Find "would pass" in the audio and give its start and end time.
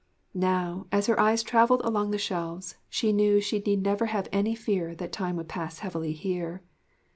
5.35-5.77